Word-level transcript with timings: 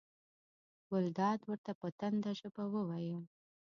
ګلداد 0.89 1.39
ورته 1.49 1.71
په 1.79 1.87
تنده 1.99 2.31
ژبه 2.39 2.63
وویل. 2.69 3.23